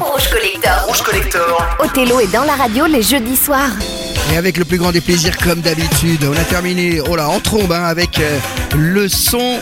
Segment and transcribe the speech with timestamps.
[0.00, 0.86] Rouge Collector.
[0.86, 1.76] Rouge Collector.
[1.80, 3.72] Othello est dans la radio les jeudis soirs.
[4.32, 7.40] Et avec le plus grand des plaisirs, comme d'habitude, on a terminé oh là, en
[7.40, 8.38] trombe hein, avec euh,
[8.76, 9.58] le son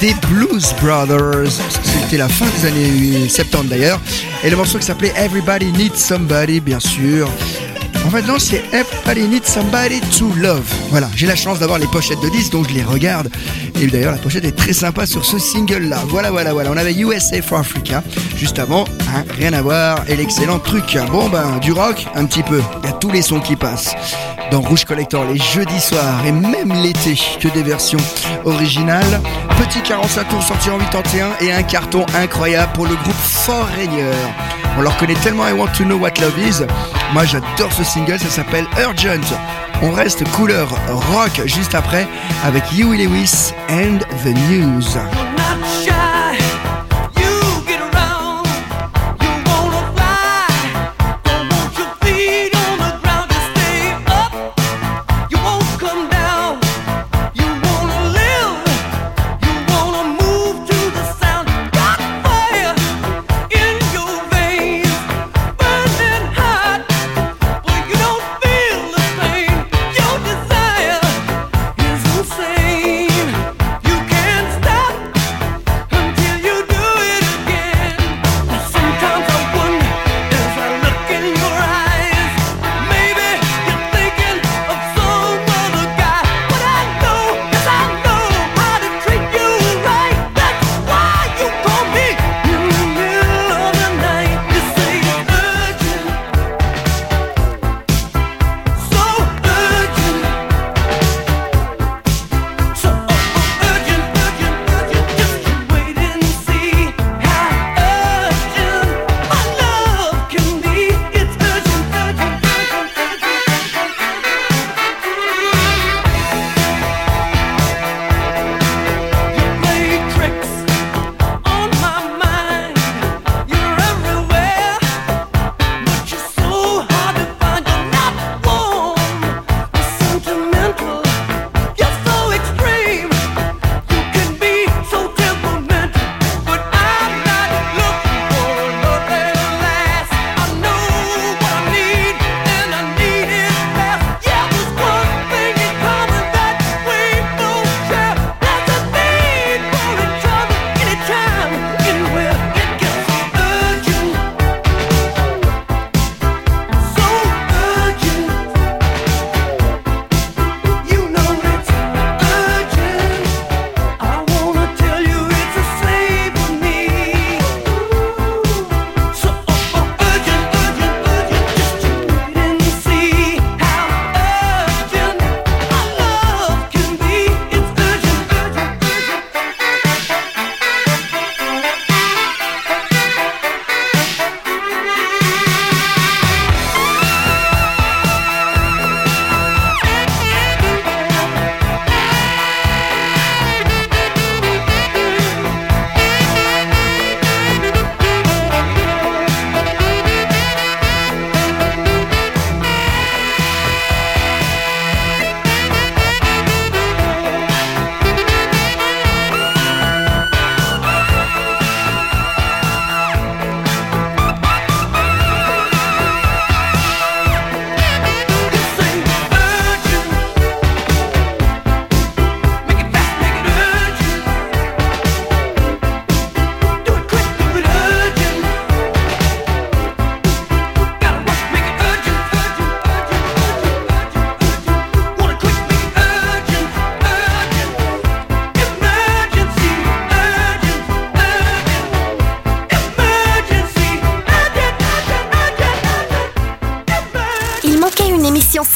[0.00, 1.50] des Blues Brothers.
[1.82, 4.00] C'était la fin des années 70 d'ailleurs.
[4.42, 7.28] Et le morceau qui s'appelait Everybody Needs Somebody, bien sûr.
[8.04, 10.70] En fait, non, c'est Everybody Needs Somebody to Love.
[10.90, 13.30] Voilà, j'ai la chance d'avoir les pochettes de disques, donc je les regarde.
[13.80, 16.02] Et d'ailleurs, la pochette est très sympa sur ce single-là.
[16.08, 16.70] Voilà, voilà, voilà.
[16.70, 18.02] On avait USA for Africa
[18.36, 18.84] juste avant.
[19.08, 20.04] Hein, rien à voir.
[20.08, 20.98] Et l'excellent truc.
[21.10, 22.60] Bon, ben, du rock, un petit peu.
[22.82, 23.94] Il y a tous les sons qui passent.
[24.50, 27.98] Dans Rouge Collector, les jeudis soirs et même l'été, que des versions
[28.44, 29.20] originales.
[29.56, 34.12] Petit 45 tours sorti en 81 et un carton incroyable pour le groupe Foreigner.
[34.76, 36.64] On leur connaît tellement I Want to Know What Love Is.
[37.12, 39.20] Moi, j'adore ce single, ça s'appelle Urgent.
[39.82, 42.06] On reste couleur rock juste après
[42.44, 44.98] avec Huey Lewis and the News.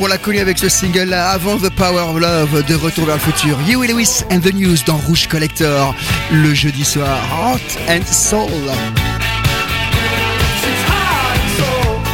[0.00, 3.20] On l'a connu avec ce single-là avant The Power of Love de Retour vers le
[3.20, 3.56] futur.
[3.68, 5.94] Huey Lewis and the News dans Rouge Collector
[6.32, 7.20] le jeudi soir.
[7.30, 8.50] Heart and Soul.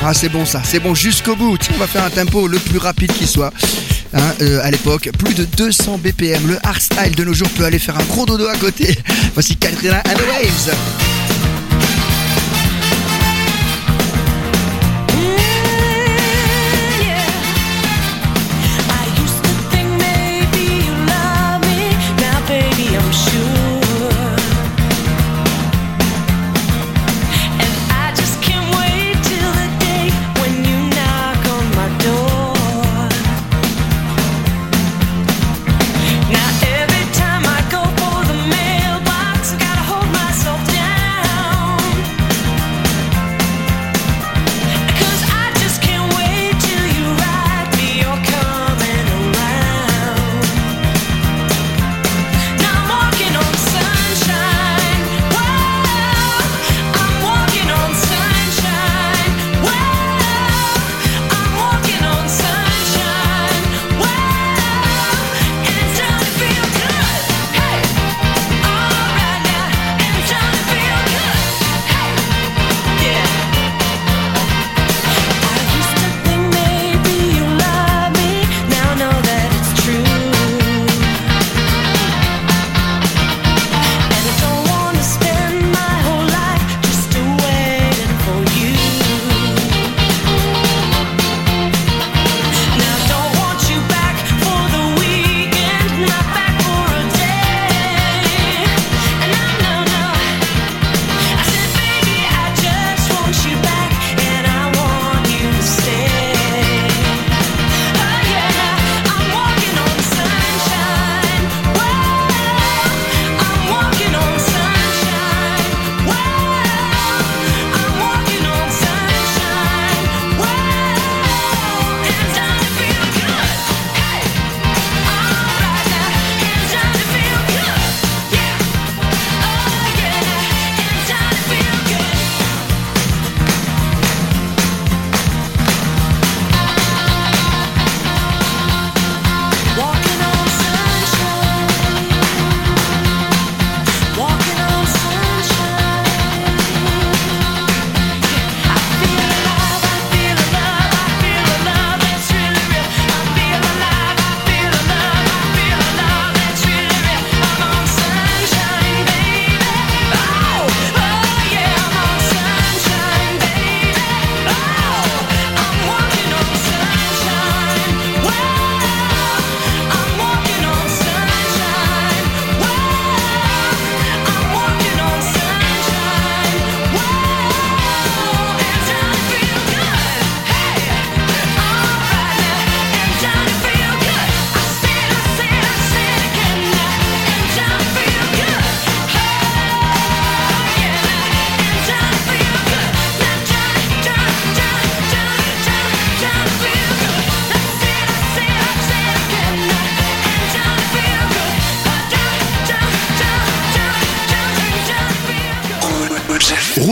[0.04, 1.56] Ah c'est bon ça, c'est bon jusqu'au bout.
[1.74, 3.52] on va faire un tempo le plus rapide qui soit.
[4.12, 6.46] Hein, euh, à l'époque, plus de 200 BPM.
[6.46, 8.98] Le hardstyle de nos jours peut aller faire un gros dodo à côté.
[9.32, 11.11] Voici Katrina and the Waves.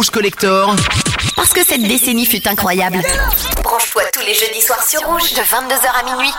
[0.09, 0.75] Collector.
[1.37, 3.03] Parce que cette décennie fut incroyable.
[3.63, 6.33] Branche-toi tous les jeudis soirs sur Rouge de 22h à minuit.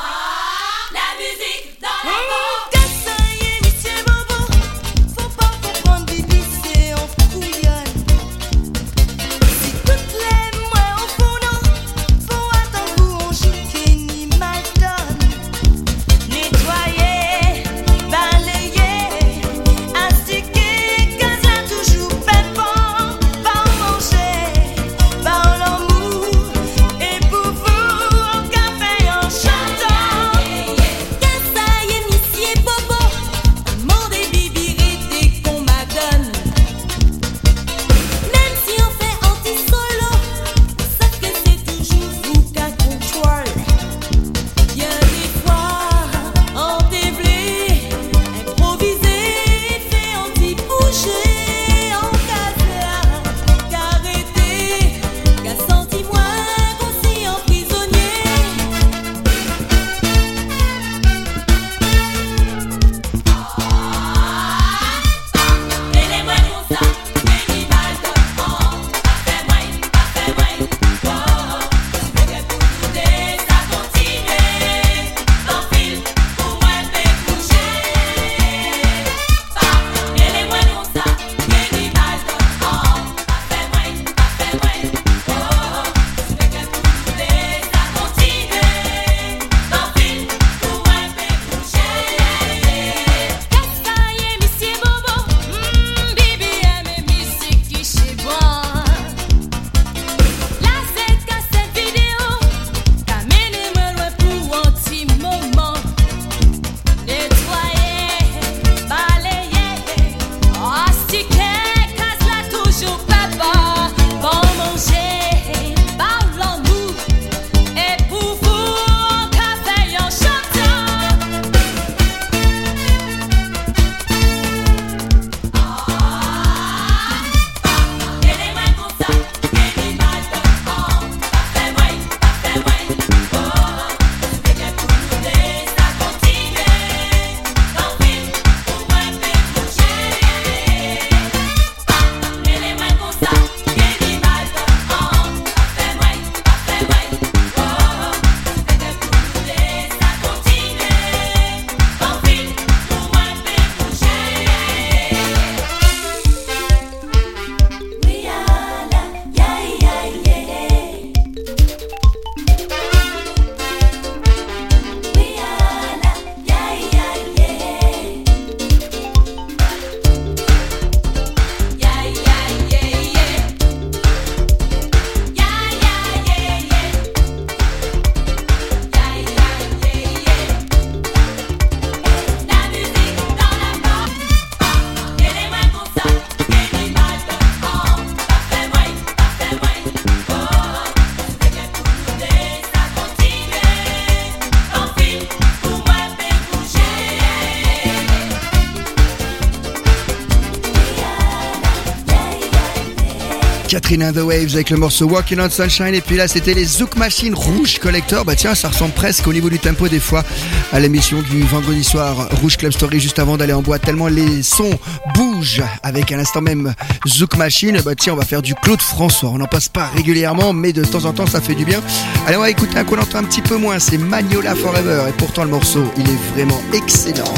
[203.72, 205.96] Catherine and the Waves avec le morceau Walking on Sunshine.
[205.96, 208.25] Et puis là, c'était les Zouk Machine Rouge Collector.
[208.25, 210.25] Bah tiens, ça ressemble presque au niveau du tempo des fois
[210.74, 213.84] à l'émission du vendredi soir Rouge Club Story juste avant d'aller en boîte.
[213.84, 214.78] Tellement les sons
[215.16, 216.74] bougent avec à l'instant même
[217.08, 217.80] Zouk Machine.
[217.86, 219.30] Bah tiens, on va faire du Claude François.
[219.30, 221.80] On n'en passe pas régulièrement, mais de temps en temps, ça fait du bien.
[222.28, 223.80] Allez, on va écouter un qu'on entend un petit peu moins.
[223.80, 225.04] C'est Magnola Forever.
[225.08, 227.34] Et pourtant, le morceau, il est vraiment excellent.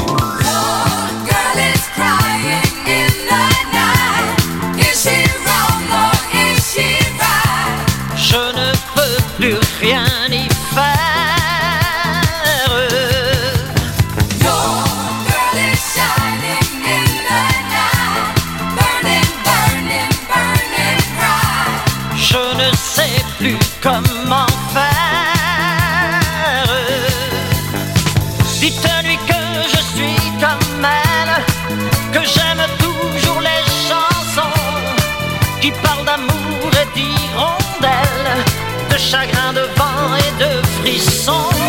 [41.26, 41.63] Dans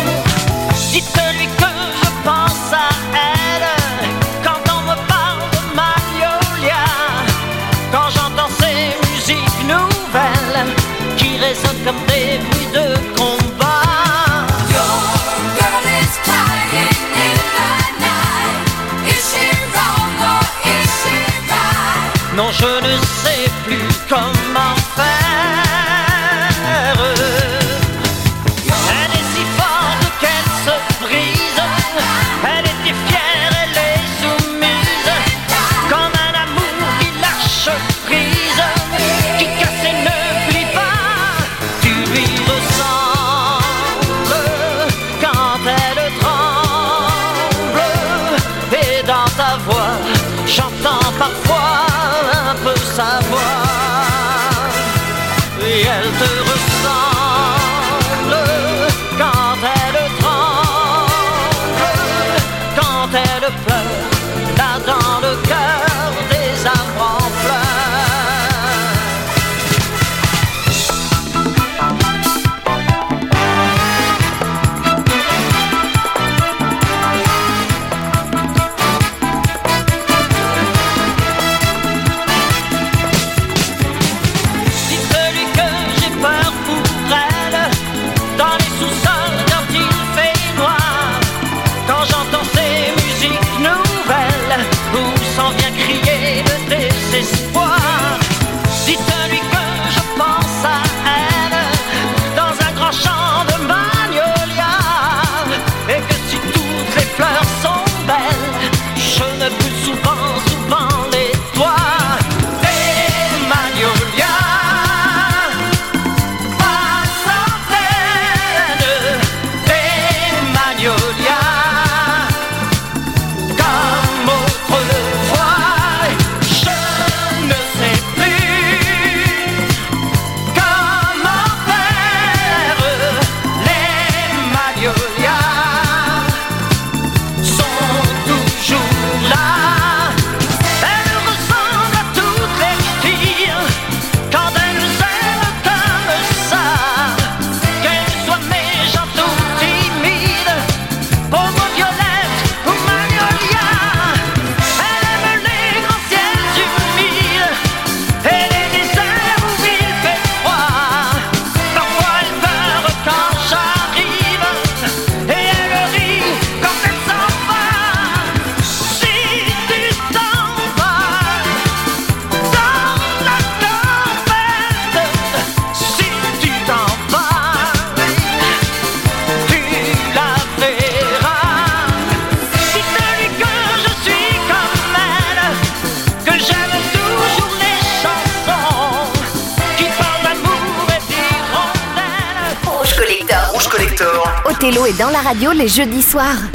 [195.25, 196.51] radio les jeudis soirs.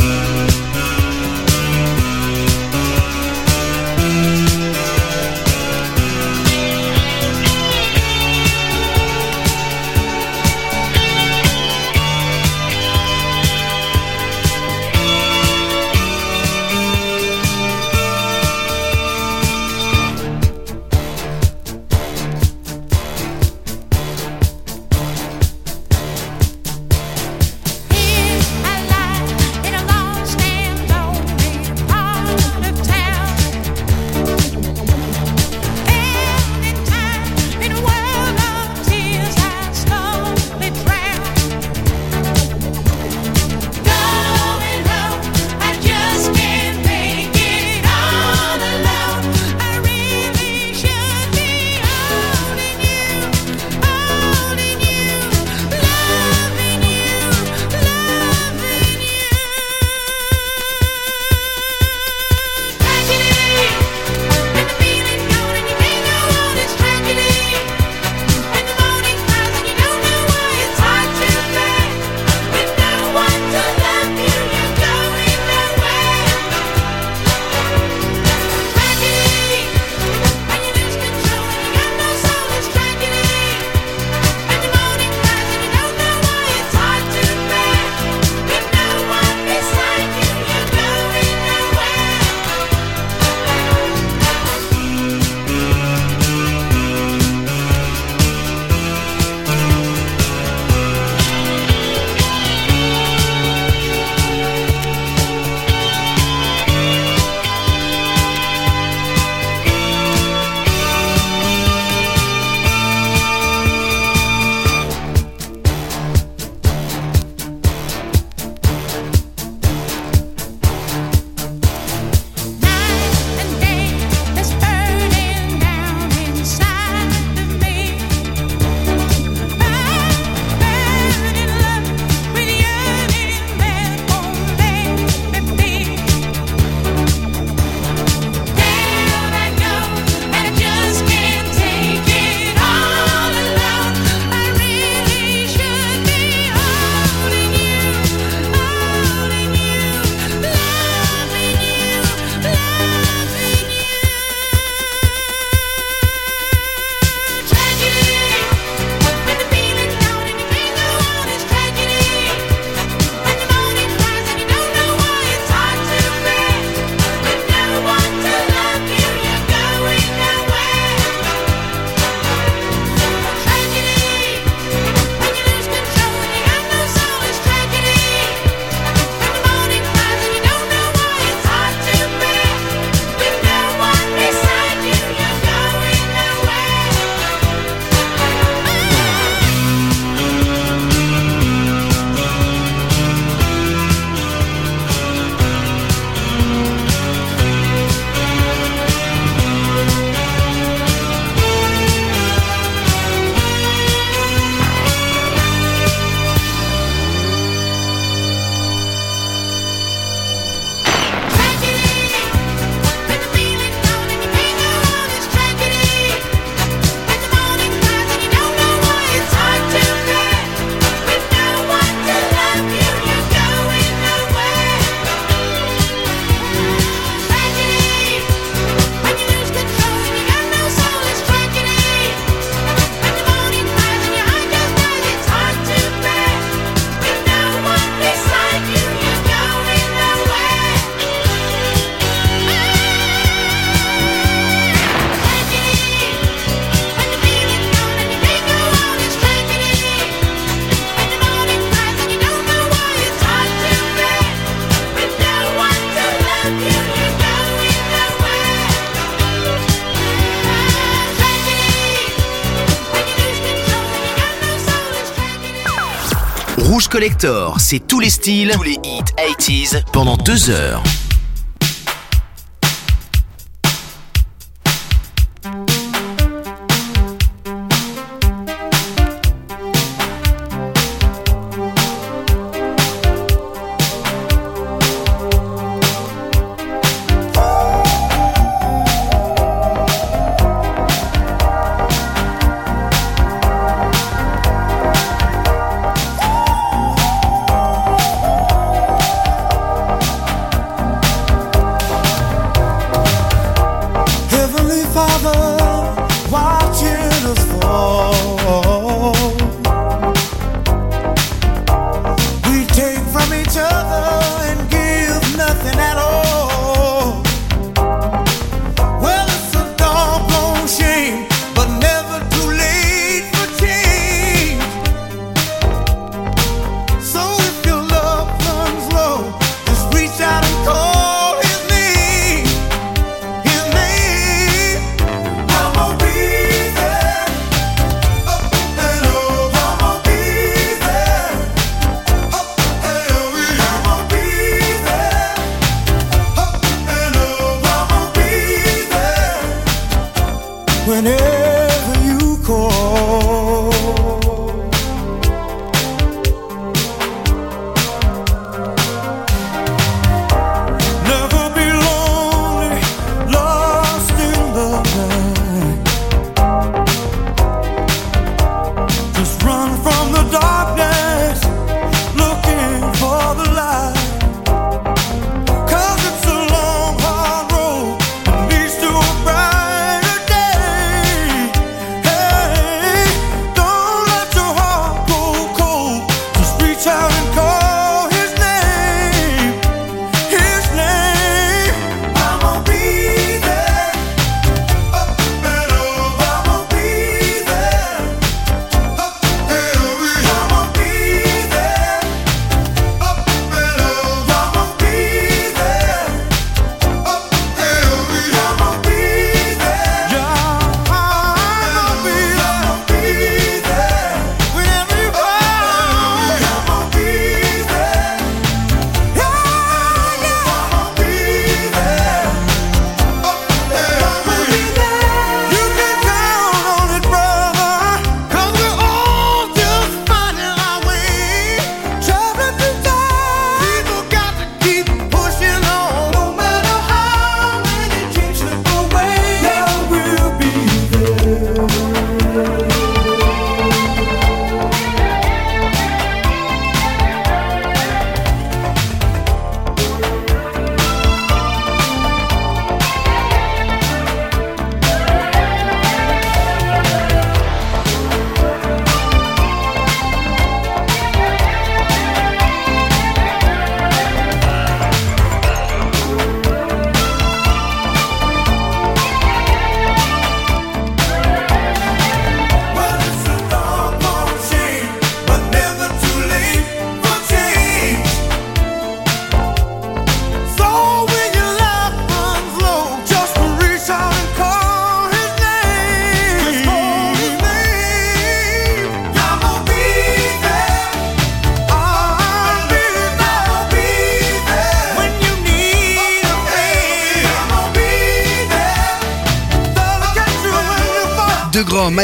[266.91, 270.83] Collector, c'est tous les styles, tous les hits 80s pendant deux heures.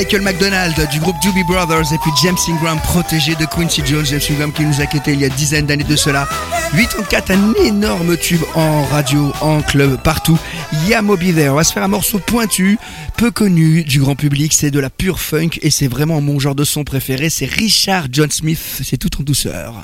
[0.06, 4.04] Michael McDonald du groupe Doobie Brothers et puis James Ingram protégé de Quincy Jones.
[4.04, 6.28] James Ingram qui nous a quitté il y a dizaines d'années de cela.
[6.76, 10.38] 84, un énorme tube en radio, en club, partout.
[10.86, 11.48] Ya Moby There.
[11.48, 12.78] On va se faire un morceau pointu,
[13.16, 14.52] peu connu du grand public.
[14.52, 17.28] C'est de la pure funk et c'est vraiment mon genre de son préféré.
[17.28, 18.82] C'est Richard John Smith.
[18.84, 19.82] C'est tout en douceur.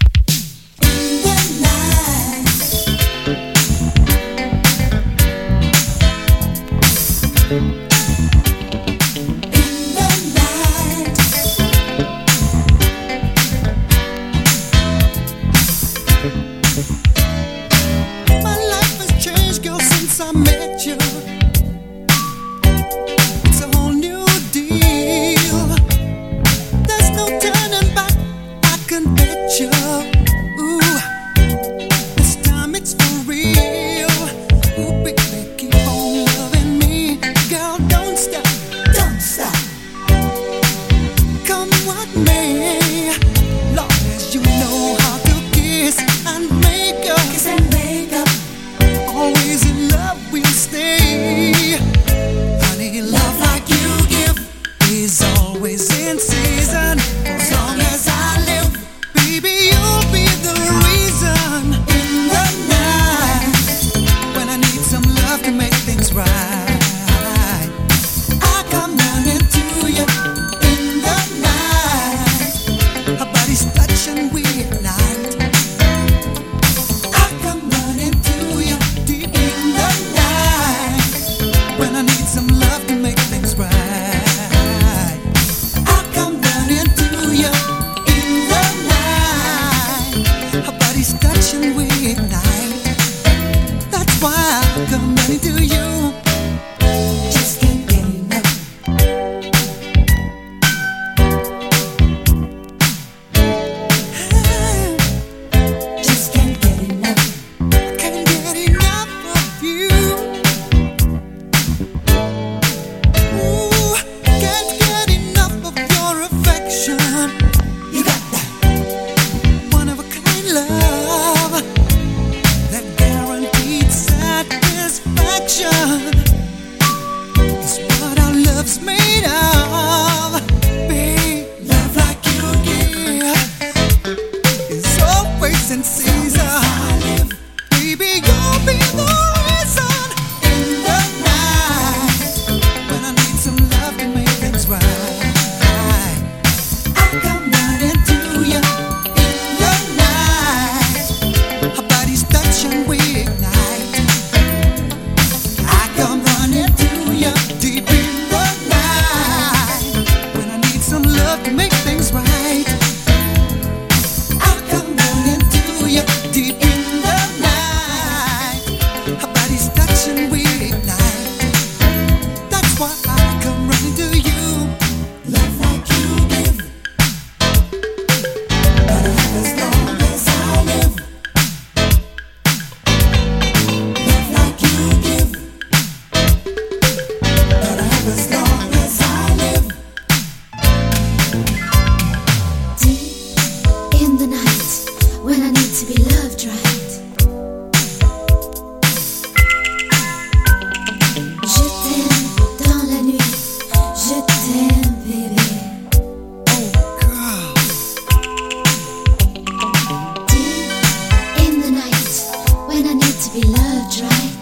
[212.73, 214.42] when I need to be loved right.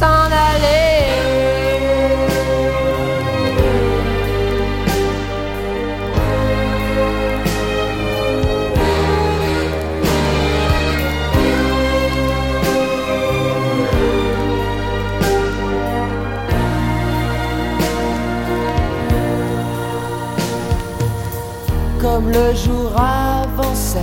[0.00, 0.60] s'en aller.
[22.00, 23.98] comme le jour avançait.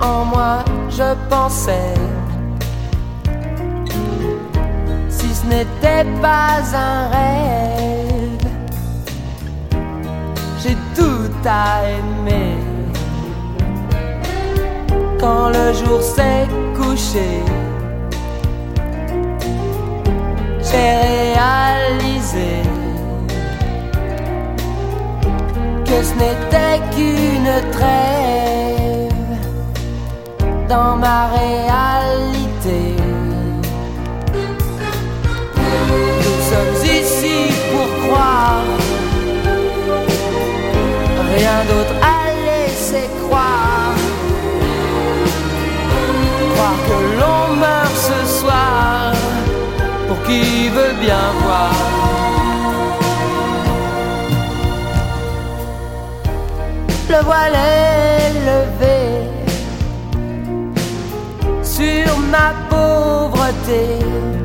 [0.00, 1.94] En moi je pensais,
[5.52, 8.46] n'était pas un rêve,
[10.62, 11.82] j'ai tout à.
[15.22, 17.30] Quand le jour s'est couché,
[20.68, 22.52] j'ai réalisé
[25.84, 29.12] que ce n'était qu'une trêve
[30.68, 32.31] dans ma réalité.
[41.34, 43.96] Rien d'autre à laisser croire.
[46.52, 49.12] Croire que l'on meurt ce soir
[50.08, 51.72] pour qui veut bien voir.
[57.08, 59.00] Le voile est levé
[61.62, 64.41] sur ma pauvreté.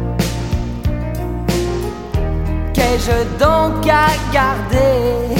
[2.77, 5.35] Qu'ai-je donc à garder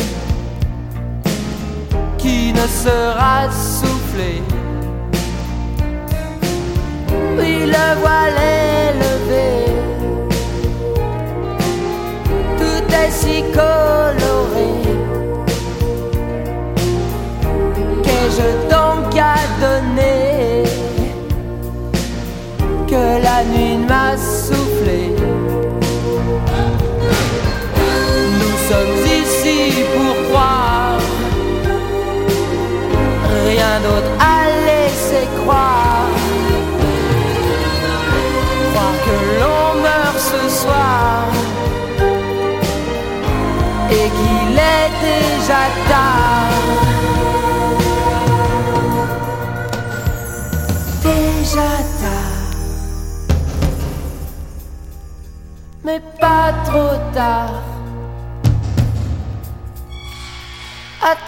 [2.18, 4.42] qui ne sera soufflé?
[7.38, 9.50] Oui, le voile est levé.
[12.58, 14.72] Tout est si coloré.
[18.04, 20.64] Qu'ai-je donc à donner
[22.88, 25.17] que la nuit m'a soufflé?
[28.70, 31.00] Sommes ici pour croire,
[33.46, 36.10] rien d'autre à laisser croire.
[38.72, 41.28] Croire que l'on meurt ce soir
[43.90, 46.66] et qu'il est déjà tard.
[51.04, 52.52] Déjà tard,
[55.86, 57.67] mais pas trop tard.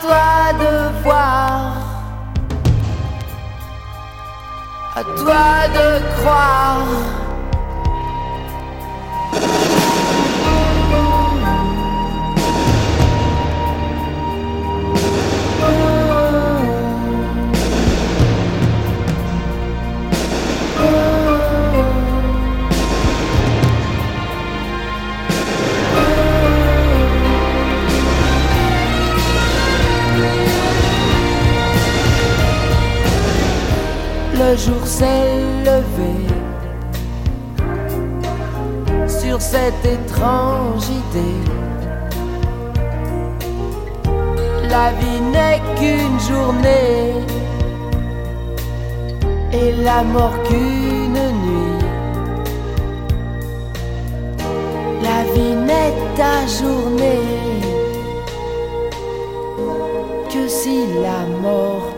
[0.01, 1.73] Toi de voir,
[4.95, 7.28] à toi de croire.
[34.57, 36.25] Jour s'est levé
[39.07, 41.49] sur cette étrange idée.
[44.67, 47.13] La vie n'est qu'une journée
[49.53, 51.85] et la mort qu'une nuit.
[55.03, 57.21] La vie n'est ta journée
[60.33, 61.88] que si la mort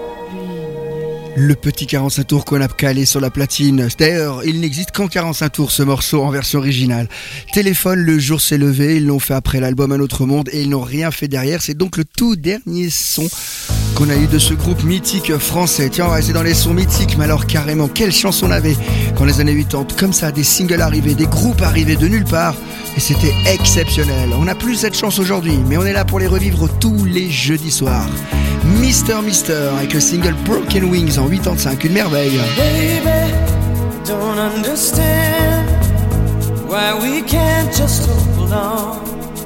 [1.36, 3.88] Le petit 45 tours qu'on a calé sur la platine.
[3.98, 7.08] D'ailleurs, il n'existe qu'en 45 tours ce morceau en version originale.
[7.54, 10.70] Téléphone, le jour s'est levé, ils l'ont fait après l'album Un autre monde et ils
[10.70, 11.62] n'ont rien fait derrière.
[11.62, 13.28] C'est donc le tout dernier son
[13.96, 15.90] qu'on a eu de ce groupe mythique français.
[15.90, 18.76] Tiens, on va rester dans les sons mythiques, mais alors carrément, quelle chance on avait
[19.18, 22.56] quand les années 80, comme ça, des singles arrivaient, des groupes arrivaient de nulle part.
[22.98, 24.30] Et c'était exceptionnel.
[24.38, 27.30] On n'a plus cette chance aujourd'hui, mais on est là pour les revivre tous les
[27.30, 28.10] jeudis soirs.
[28.80, 32.40] Mister Mister avec le single Broken Wings en 85, une merveille.
[32.58, 33.34] Baby,
[34.06, 35.68] don't understand
[36.68, 39.00] why we can't just hold on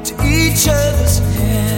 [0.03, 1.75] to each other's hands.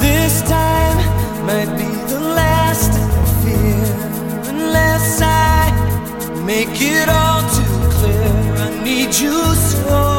[0.00, 0.98] This time
[1.46, 1.87] might be
[6.48, 8.54] make it all too clear.
[8.56, 10.17] I need you so.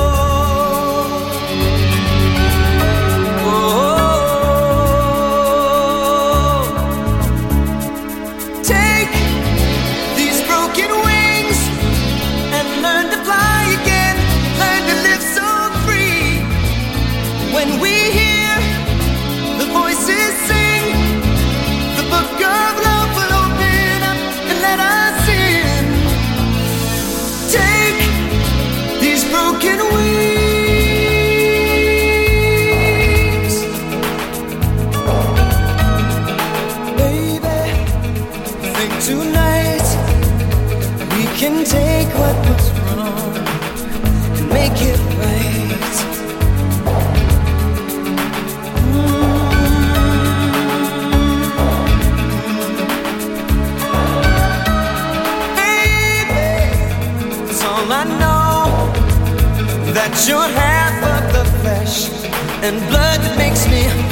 [60.10, 62.10] That you're half of the flesh
[62.64, 64.09] and blood that makes me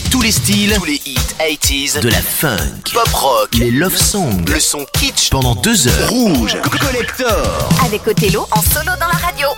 [0.00, 2.58] tous les styles, tous les hits 80s, de la funk,
[2.92, 6.10] pop rock, les love songs, le son kitsch pendant deux heures.
[6.10, 7.68] Rouge, collector.
[7.84, 9.48] Avec Othello en solo dans la radio.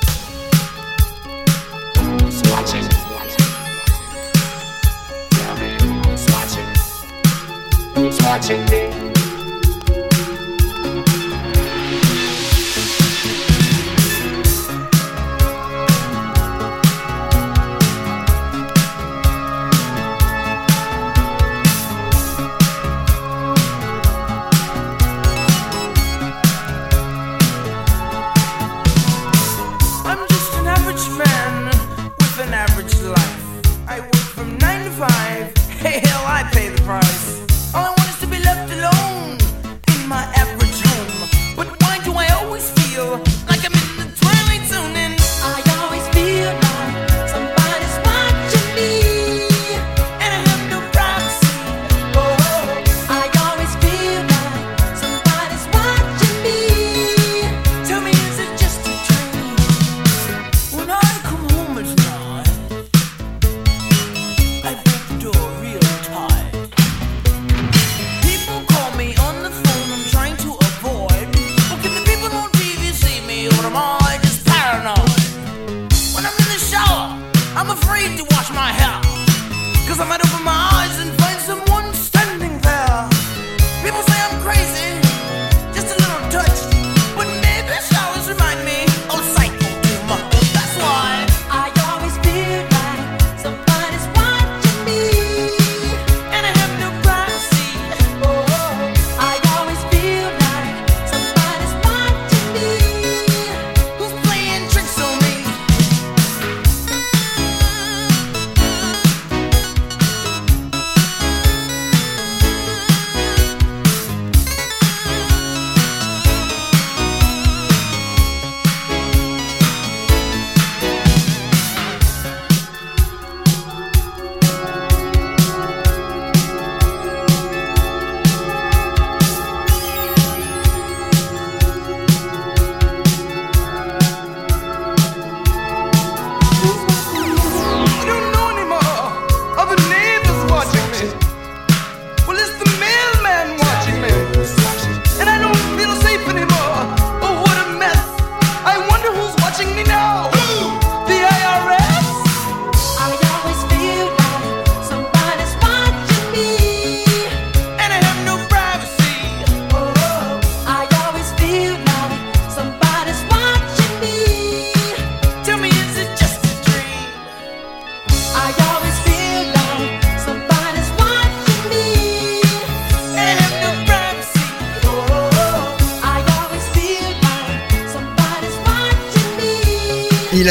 [35.81, 37.08] hell, I pay the price.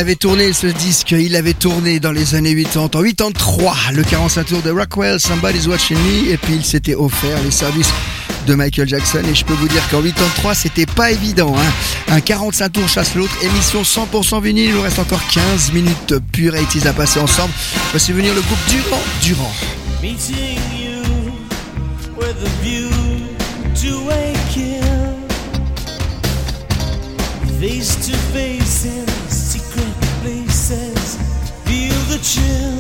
[0.08, 4.46] avait tourné ce disque, il avait tourné dans les années 80, en 83, le 45
[4.46, 7.92] tours de Rockwell, Somebody's Watching Me, et puis il s'était offert les services
[8.48, 11.54] de Michael Jackson et je peux vous dire qu'en 83 c'était pas évident.
[11.58, 12.14] Hein.
[12.14, 16.56] Un 45 tours chasse l'autre, émission 100% vinyle, il nous reste encore 15 minutes pure
[16.56, 17.52] et à passer ensemble.
[17.92, 19.54] Voici venir le groupe Durand Durand.
[32.28, 32.77] 是。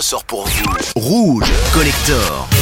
[0.00, 0.64] ressort pour vous.
[0.96, 2.59] Rouge Collector.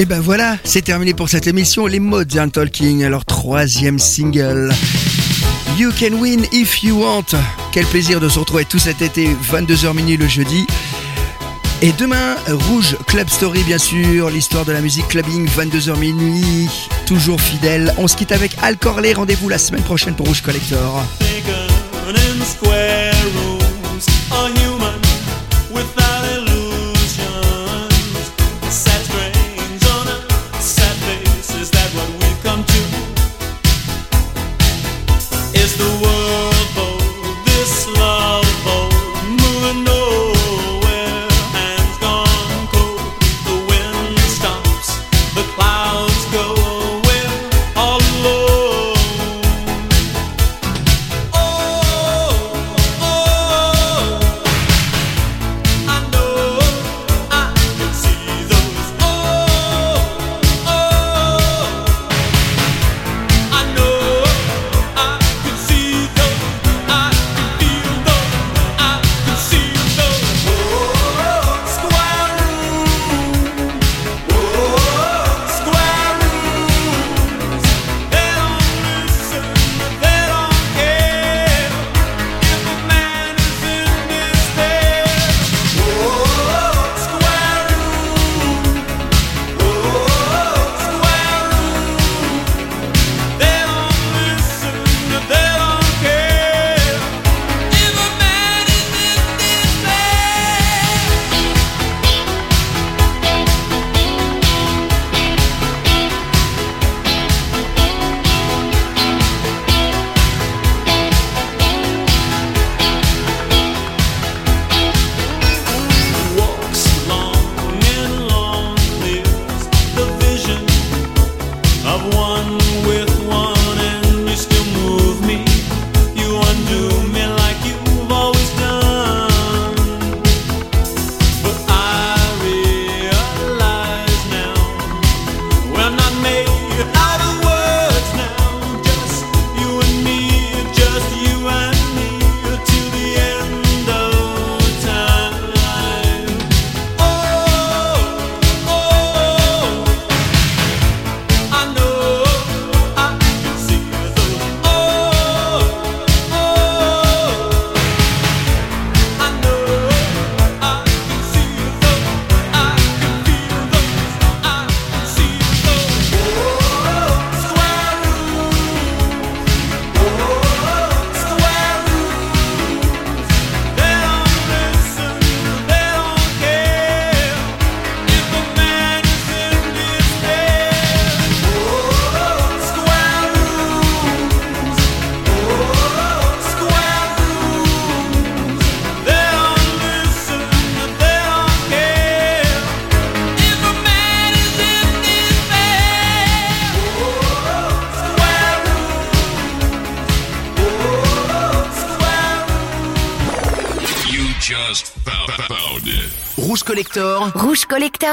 [0.00, 4.72] Et ben voilà, c'est terminé pour cette émission, les Modern Talking, leur troisième single.
[5.76, 7.26] You can win if you want.
[7.70, 10.66] Quel plaisir de se retrouver tout cet été, 22h minuit le jeudi.
[11.82, 16.70] Et demain, Rouge Club Story, bien sûr, l'histoire de la musique clubbing, 22h minuit,
[17.04, 17.92] toujours fidèle.
[17.98, 21.04] On se quitte avec Al Corley, rendez-vous la semaine prochaine pour Rouge Collector.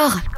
[0.07, 0.36] Сага